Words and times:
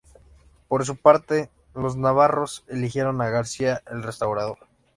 Por 0.67 0.83
su 0.83 0.95
parte, 0.95 1.51
los 1.75 1.95
navarros 1.95 2.63
eligieron 2.67 3.21
a 3.21 3.29
García 3.29 3.83
"el 3.85 4.01
Restaurador". 4.01 4.57